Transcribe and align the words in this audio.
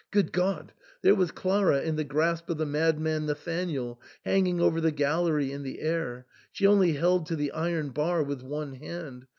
Good 0.09 0.31
God! 0.33 0.73
there 1.03 1.13
was 1.13 1.29
Clara 1.29 1.81
in 1.81 1.95
the 1.95 2.03
grasp 2.03 2.49
of 2.49 2.57
the 2.57 2.65
mad 2.65 2.99
man 2.99 3.27
Nathanael, 3.27 4.01
hanging 4.25 4.59
over 4.59 4.81
the 4.81 4.89
gallery 4.91 5.51
in 5.51 5.61
the 5.61 5.79
air; 5.79 6.25
she 6.51 6.65
only 6.65 6.93
held 6.93 7.27
to 7.27 7.35
the 7.35 7.51
iron 7.51 7.89
bar 7.91 8.23
with 8.23 8.41
one 8.41 8.73
hand. 8.73 9.27